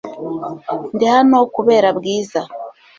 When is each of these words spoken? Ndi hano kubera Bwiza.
Ndi 0.93 1.05
hano 1.13 1.37
kubera 1.55 1.87
Bwiza. 1.97 2.41